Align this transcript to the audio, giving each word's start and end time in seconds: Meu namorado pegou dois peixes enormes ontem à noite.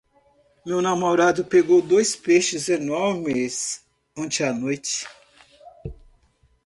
Meu 0.65 0.81
namorado 0.81 1.45
pegou 1.45 1.79
dois 1.79 2.15
peixes 2.15 2.69
enormes 2.69 3.85
ontem 4.17 4.43
à 4.43 4.51
noite. 4.51 5.05